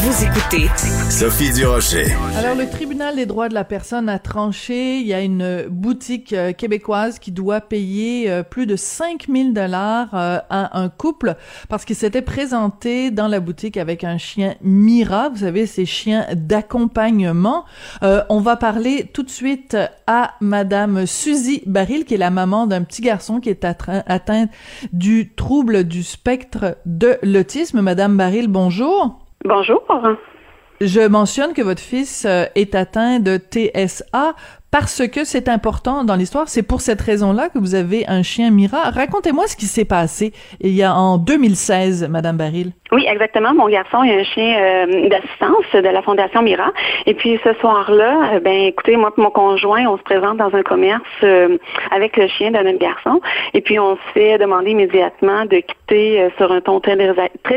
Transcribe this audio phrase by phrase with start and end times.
[0.00, 0.68] Vous écoutez
[1.10, 2.06] Sophie Durocher.
[2.36, 5.00] Alors, le tribunal des droits de la personne a tranché.
[5.00, 10.10] Il y a une boutique euh, québécoise qui doit payer euh, plus de 5000 dollars
[10.14, 11.34] euh, à un couple
[11.68, 15.30] parce qu'il s'était présenté dans la boutique avec un chien Mira.
[15.30, 17.64] Vous savez, ces chiens d'accompagnement.
[18.02, 19.76] on va parler tout de suite
[20.06, 24.46] à Madame Suzy Baril, qui est la maman d'un petit garçon qui est atteint
[24.92, 27.80] du trouble du spectre de l'autisme.
[27.80, 29.27] Madame Baril, bonjour.
[29.48, 29.82] Bonjour.
[30.82, 34.34] Je mentionne que votre fils euh, est atteint de TSA
[34.70, 36.48] parce que c'est important dans l'histoire.
[36.48, 38.90] C'est pour cette raison-là que vous avez un chien Mira.
[38.90, 42.72] Racontez-moi ce qui s'est passé il y a en 2016, Madame Baril.
[42.92, 43.54] Oui, exactement.
[43.54, 46.72] Mon garçon a un chien euh, d'assistance de la Fondation Mira.
[47.06, 50.54] Et puis ce soir-là, euh, ben écoutez, moi et mon conjoint, on se présente dans
[50.54, 51.56] un commerce euh,
[51.90, 53.20] avec le chien de notre garçon.
[53.54, 56.96] Et puis on se fait demander immédiatement de quitter sur un ton très,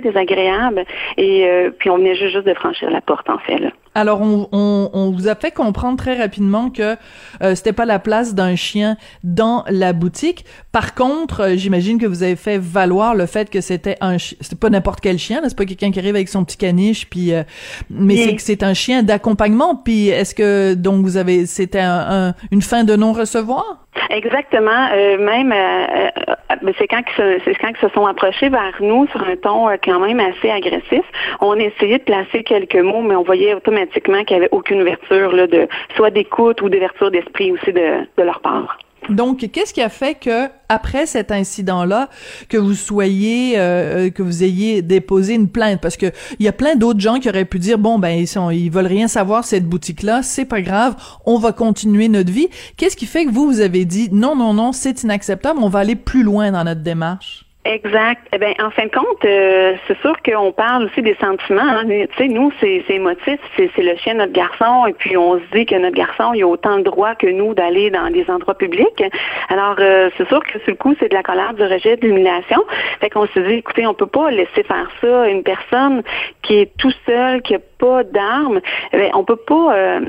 [0.00, 0.84] désagréable.
[1.16, 3.58] Et puis on venait juste, juste de franchir la porte en fait.
[3.58, 3.70] Là.
[3.94, 6.94] Alors, on, on, on, vous a fait comprendre très rapidement que
[7.42, 10.44] euh, c'était pas la place d'un chien dans la boutique.
[10.72, 14.58] Par contre, euh, j'imagine que vous avez fait valoir le fait que c'était un, c'est
[14.58, 17.42] pas n'importe quel chien, c'est pas quelqu'un qui arrive avec son petit caniche, puis, euh,
[17.90, 19.76] mais c'est que c'est un chien d'accompagnement.
[19.76, 23.86] Puis, est-ce que donc vous avez, c'était un, une fin de non recevoir?
[24.08, 24.88] Exactement.
[24.92, 29.68] Euh, même, euh, euh, c'est quand ils se sont approchés vers nous sur un ton
[29.84, 31.02] quand même assez agressif.
[31.40, 34.82] On a essayé de placer quelques mots, mais on voyait automatiquement qu'il n'y avait aucune
[34.82, 38.78] ouverture là, de soit d'écoute ou d'ouverture d'esprit aussi de, de leur part.
[39.10, 42.08] Donc, qu'est-ce qui a fait que après cet incident-là,
[42.48, 45.80] que vous soyez, euh, euh, que vous ayez déposé une plainte?
[45.80, 48.28] Parce que il y a plein d'autres gens qui auraient pu dire bon ben ils
[48.28, 52.48] sont, ils veulent rien savoir cette boutique-là, c'est pas grave, on va continuer notre vie.
[52.76, 55.80] Qu'est-ce qui fait que vous vous avez dit non non non, c'est inacceptable, on va
[55.80, 57.49] aller plus loin dans notre démarche?
[57.66, 58.26] Exact.
[58.32, 61.60] Eh bien, en fin de compte, euh, c'est sûr qu'on parle aussi des sentiments.
[61.60, 61.84] Hein.
[61.86, 65.44] Tu sais, nous, c'est émotif, c'est le chien de notre garçon, et puis on se
[65.52, 68.54] dit que notre garçon, il a autant de droits que nous d'aller dans des endroits
[68.54, 69.04] publics.
[69.50, 72.06] Alors, euh, c'est sûr que sur le coup, c'est de la colère, du rejet, de
[72.06, 72.64] l'humiliation.
[73.00, 75.28] Fait qu'on se dit, écoutez, on peut pas laisser faire ça.
[75.28, 76.02] Une personne
[76.40, 78.60] qui est tout seule, qui a pas d'armes,
[78.94, 80.00] eh on peut pas euh,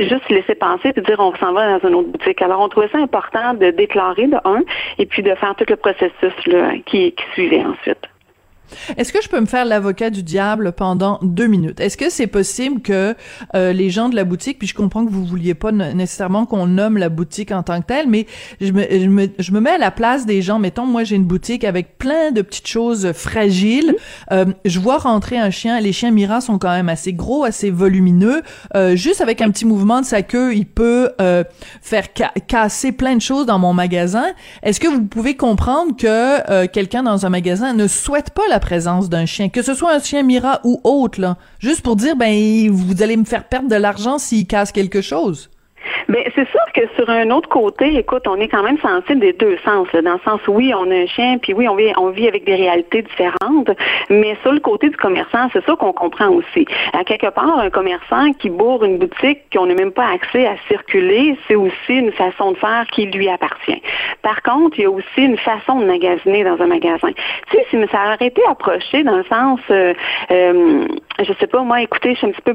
[0.00, 2.40] juste laisser penser et dire on s'en va dans une autre boutique.
[2.42, 4.62] Alors, on trouvait ça important de déclarer de un
[4.98, 8.06] et puis de faire tout le processus là, qui, qui suivait ensuite.
[8.96, 11.80] Est-ce que je peux me faire l'avocat du diable pendant deux minutes?
[11.80, 13.14] Est-ce que c'est possible que
[13.54, 16.66] euh, les gens de la boutique, puis je comprends que vous vouliez pas nécessairement qu'on
[16.66, 18.26] nomme la boutique en tant que telle, mais
[18.60, 20.58] je me, je me, je me mets à la place des gens.
[20.58, 23.94] Mettons, moi, j'ai une boutique avec plein de petites choses fragiles.
[24.32, 25.80] Euh, je vois rentrer un chien.
[25.80, 28.42] Les chiens Mira sont quand même assez gros, assez volumineux.
[28.74, 31.10] Euh, juste avec un petit mouvement de sa queue, il peut
[31.82, 32.06] faire
[32.46, 34.26] casser plein de choses dans mon magasin.
[34.62, 39.08] Est-ce que vous pouvez comprendre que quelqu'un dans un magasin ne souhaite pas la présence
[39.08, 42.70] d'un chien, que ce soit un chien Mira ou autre, là, juste pour dire, ben,
[42.70, 45.50] vous allez me faire perdre de l'argent s'il casse quelque chose.
[46.08, 49.34] Bien, c'est sûr que sur un autre côté, écoute, on est quand même sensible des
[49.34, 49.88] deux sens.
[49.92, 52.44] dans le sens, oui, on a un chien, puis oui, on vit, on vit avec
[52.44, 53.70] des réalités différentes.
[54.08, 56.66] Mais sur le côté du commerçant, c'est sûr qu'on comprend aussi.
[56.94, 60.56] À quelque part, un commerçant qui bourre une boutique qu'on n'a même pas accès à
[60.66, 63.82] circuler, c'est aussi une façon de faire qui lui appartient.
[64.22, 67.10] Par contre, il y a aussi une façon de magasiner dans un magasin.
[67.50, 69.92] Tu sais, si ça aurait été approché dans le sens, euh,
[70.30, 70.86] euh,
[71.22, 72.54] je sais pas, moi, écoutez, je suis un petit peu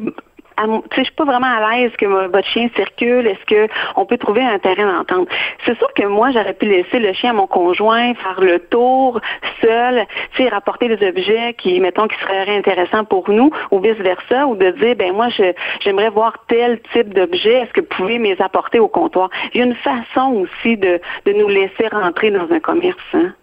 [0.96, 3.28] je suis pas vraiment à l'aise que votre chien circule.
[3.28, 5.30] Est-ce que on peut trouver un terrain d'entente?
[5.66, 9.20] C'est sûr que moi, j'aurais pu laisser le chien à mon conjoint faire le tour
[9.62, 10.06] seul,
[10.36, 14.48] tu sais, rapporter des objets qui, mettons, qui seraient intéressants pour nous, ou vice versa,
[14.48, 15.28] ou de dire, ben moi,
[15.82, 17.62] j'aimerais voir tel type d'objet.
[17.62, 19.30] Est-ce que vous pouvez me les apporter au comptoir?
[19.54, 22.98] Il y a une façon aussi de, nous laisser rentrer dans un commerce.
[23.14, 23.34] Hein?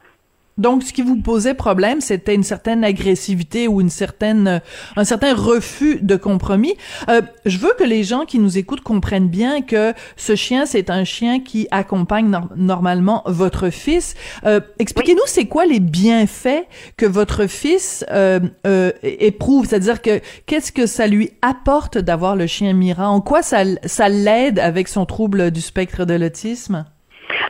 [0.61, 4.59] Donc, ce qui vous posait problème, c'était une certaine agressivité ou une certaine, euh,
[4.97, 6.75] un certain refus de compromis.
[7.09, 10.91] Euh, je veux que les gens qui nous écoutent comprennent bien que ce chien, c'est
[10.91, 14.15] un chien qui accompagne normalement votre fils.
[14.45, 16.67] Euh, expliquez-nous, c'est quoi les bienfaits
[16.99, 22.47] que votre fils euh, euh, éprouve, c'est-à-dire que qu'est-ce que ça lui apporte d'avoir le
[22.47, 23.09] chien Mira?
[23.09, 26.85] En quoi ça, ça l'aide avec son trouble du spectre de l'autisme?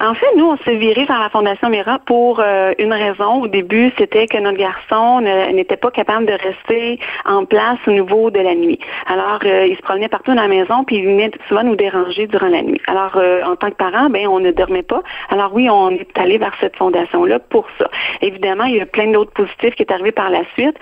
[0.01, 3.43] En fait, nous, on s'est viré vers la Fondation Mira pour euh, une raison.
[3.43, 8.31] Au début, c'était que notre garçon n'était pas capable de rester en place au niveau
[8.31, 8.79] de la nuit.
[9.07, 12.27] Alors, euh, il se promenait partout dans la maison, puis il venait souvent nous déranger
[12.27, 12.81] durant la nuit.
[12.87, 15.03] Alors, euh, en tant que parent, ben, on ne dormait pas.
[15.29, 17.91] Alors oui, on est allé vers cette fondation-là pour ça.
[18.23, 20.77] Évidemment, il y a plein d'autres positifs qui est arrivé par la suite.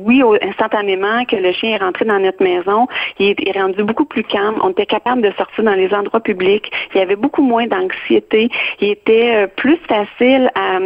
[0.00, 4.24] oui, instantanément, que le chien est rentré dans notre maison, il est rendu beaucoup plus
[4.24, 4.56] calme.
[4.62, 6.70] On était capable de sortir dans les endroits publics.
[6.94, 8.31] Il y avait beaucoup moins d'anxiété
[8.80, 10.78] Il était plus facile à,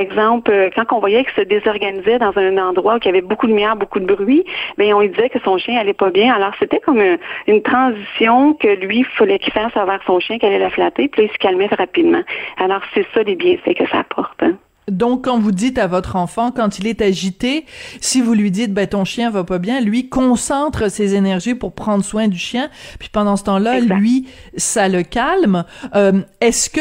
[0.00, 3.46] exemple, quand on voyait qu'il se désorganisait dans un endroit où il y avait beaucoup
[3.46, 4.44] de lumière, beaucoup de bruit,
[4.78, 6.32] ben on lui disait que son chien allait pas bien.
[6.34, 7.00] Alors c'était comme
[7.46, 11.08] une, transition que lui, il fallait qu'il fasse vers son chien, qu'elle allait la flatter,
[11.08, 12.22] puis il se calmait rapidement.
[12.58, 14.42] Alors c'est ça les bienfaits que ça apporte.
[14.42, 14.54] Hein.
[14.88, 17.64] Donc, quand vous dites à votre enfant, quand il est agité,
[18.00, 21.74] si vous lui dites, ben, ton chien va pas bien, lui concentre ses énergies pour
[21.74, 25.64] prendre soin du chien, puis pendant ce temps-là, lui, ça le calme.
[25.94, 26.80] Euh, est-ce que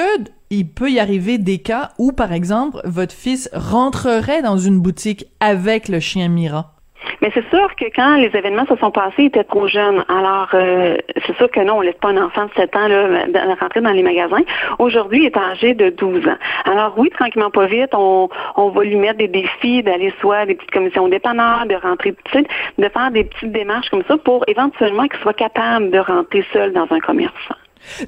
[0.50, 5.26] il peut y arriver des cas où, par exemple, votre fils rentrerait dans une boutique
[5.40, 6.79] avec le chien Mira?
[7.22, 10.04] Mais c'est sûr que quand les événements se sont passés, il était trop jeune.
[10.08, 13.56] Alors, euh, c'est sûr que non, on laisse pas un enfant de 7 ans là,
[13.60, 14.44] rentrer dans les magasins.
[14.80, 16.38] Aujourd'hui, il est âgé de 12 ans.
[16.66, 20.56] Alors oui, tranquillement pas vite, on, on va lui mettre des défis d'aller soit des
[20.56, 22.44] petites commissions dépanneurs, de rentrer, tu
[22.78, 26.74] de faire des petites démarches comme ça pour éventuellement qu'il soit capable de rentrer seul
[26.74, 27.34] dans un commerce.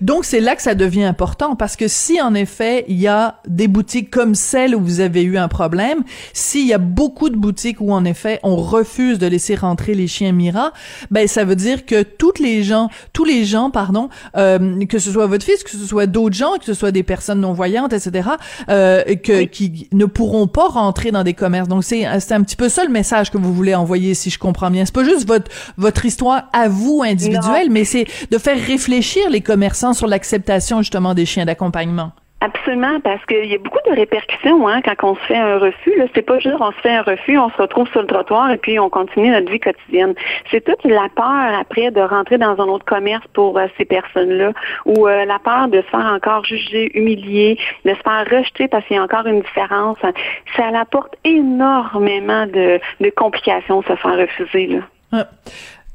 [0.02, 3.40] Donc c'est là que ça devient important parce que si en effet il y a
[3.48, 6.04] des boutiques comme celle où vous avez eu un problème,
[6.34, 10.08] s'il y a beaucoup de boutiques où en effet on refuse de laisser rentrer les
[10.08, 10.74] chiens Mira,
[11.10, 15.12] ben ça veut dire que toutes les gens, tous les gens pardon, euh, que ce
[15.12, 17.94] soit votre fils, que ce soit d'autres gens, que ce soit des personnes non voyantes,
[17.94, 18.30] etc.,
[18.70, 21.68] euh, que qui ne pourront pas rentrer dans des commerces.
[21.68, 24.40] Donc c'est c'est un petit peu ça le message que vous voulez envoyer si je
[24.40, 24.86] comprends bien.
[24.86, 29.42] C'est pas juste votre votre histoire à vous individuelle, mais c'est de faire réfléchir les
[29.42, 32.12] commerces sur l'acceptation justement des chiens d'accompagnement?
[32.44, 35.96] Absolument, parce qu'il y a beaucoup de répercussions hein, quand on se fait un refus.
[35.96, 38.50] Là, c'est pas juste on se fait un refus, on se retrouve sur le trottoir
[38.50, 40.16] et puis on continue notre vie quotidienne.
[40.50, 44.54] C'est toute la peur après de rentrer dans un autre commerce pour euh, ces personnes-là,
[44.88, 48.84] ou euh, la peur de se faire encore juger, humilier, de se faire rejeter parce
[48.88, 50.00] qu'il y a encore une différence.
[50.58, 54.82] Ça apporte énormément de, de complications se faire refuser.
[55.12, 55.28] Là.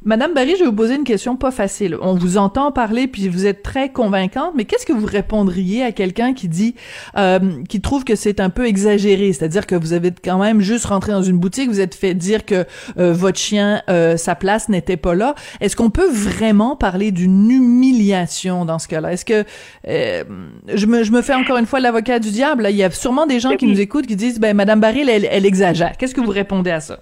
[0.04, 1.96] Madame Barry, je vais vous poser une question pas facile.
[2.00, 5.90] On vous entend parler puis vous êtes très convaincante, mais qu'est-ce que vous répondriez à
[5.90, 6.76] quelqu'un qui dit,
[7.16, 10.84] euh, qui trouve que c'est un peu exagéré, c'est-à-dire que vous avez quand même juste
[10.84, 12.66] rentré dans une boutique, vous êtes fait dire que
[12.98, 15.34] euh, votre chien, euh, sa place n'était pas là.
[15.60, 19.12] Est-ce qu'on peut vraiment parler d'une humiliation dans ce cas-là?
[19.12, 19.44] Est-ce que
[19.87, 23.26] je me, je me fais encore une fois l'avocat du diable Il y a sûrement
[23.26, 25.96] des gens qui nous écoutent qui disent, ben Madame Barry, elle, elle exagère.
[25.96, 27.00] Qu'est-ce que vous répondez à ça?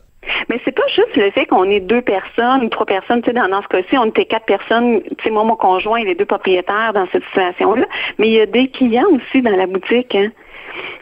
[0.48, 3.98] Mais c'est pas juste le fait qu'on est deux personnes, trois personnes, dans, ce cas-ci,
[3.98, 5.00] on était quatre personnes,
[5.30, 7.86] moi, mon conjoint et les deux propriétaires dans cette situation-là,
[8.18, 10.30] mais il y a des clients aussi dans la boutique, hein.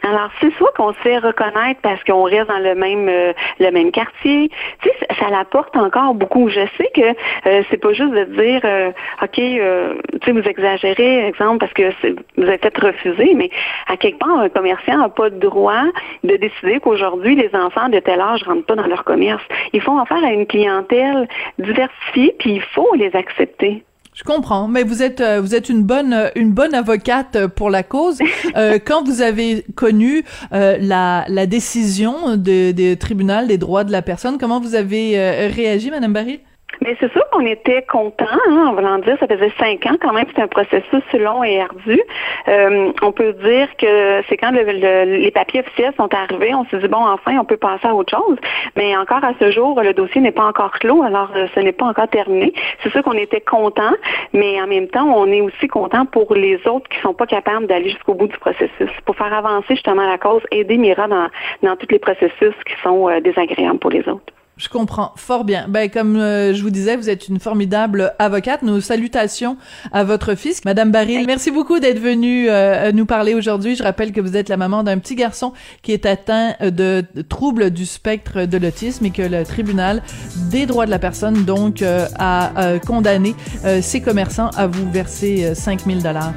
[0.03, 3.71] Alors, c'est soit qu'on se fait reconnaître parce qu'on reste dans le même euh, le
[3.71, 4.49] même quartier.
[4.81, 6.49] Tu sais, ça, l'apporte encore beaucoup.
[6.49, 7.01] Je sais que
[7.49, 8.91] euh, c'est pas juste de dire euh,
[9.21, 11.89] OK, euh, tu sais, vous exagérez, exemple, parce que
[12.37, 13.49] vous êtes peut-être refusé, mais
[13.87, 15.83] à quelque part, un commerçant n'a pas le droit
[16.23, 19.32] de décider qu'aujourd'hui, les enfants de tel âge rentrent pas dans leur commerce.
[19.73, 21.27] Ils font affaire à une clientèle
[21.59, 23.83] diversifiée, puis il faut les accepter.
[24.13, 27.83] Je comprends, mais vous êtes euh, vous êtes une bonne une bonne avocate pour la
[27.83, 28.19] cause.
[28.55, 33.91] Euh, quand vous avez connu euh, la, la décision des de tribunal des droits de
[33.91, 36.39] la personne, comment vous avez réagi, Madame Barry?
[36.81, 40.25] Mais c'est sûr qu'on était content, hein, en dire, ça faisait cinq ans quand même,
[40.35, 42.01] c'est un processus long et ardu.
[42.47, 46.87] Euh, on peut dire que c'est quand les papiers officiels sont arrivés, on s'est dit
[46.87, 48.37] bon, enfin, on peut passer à autre chose.
[48.75, 51.71] Mais encore à ce jour, le dossier n'est pas encore clos, alors euh, ce n'est
[51.71, 52.53] pas encore terminé.
[52.81, 53.93] C'est sûr qu'on était content,
[54.33, 57.67] mais en même temps, on est aussi content pour les autres qui sont pas capables
[57.67, 61.27] d'aller jusqu'au bout du processus, pour faire avancer justement la cause, aider Mira dans,
[61.61, 64.32] dans tous les processus qui sont euh, désagréables pour les autres.
[64.55, 65.65] Je comprends fort bien.
[65.67, 68.61] Ben comme euh, je vous disais, vous êtes une formidable avocate.
[68.61, 69.57] Nos salutations
[69.91, 71.25] à votre fils, Madame Baril.
[71.25, 73.75] Merci beaucoup d'être venue euh, nous parler aujourd'hui.
[73.75, 77.71] Je rappelle que vous êtes la maman d'un petit garçon qui est atteint de troubles
[77.71, 80.03] du spectre de l'autisme et que le tribunal
[80.51, 83.35] des droits de la personne donc euh, a condamné
[83.81, 86.33] ces commerçants à vous verser 5000 dollars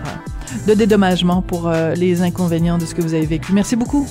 [0.67, 3.53] de dédommagement pour les inconvénients de ce que vous avez vécu.
[3.53, 4.07] Merci beaucoup.